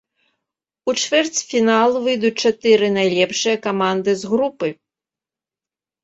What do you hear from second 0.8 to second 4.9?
У чвэрцьфінал выйдуць чатыры найлепшыя каманды з групы.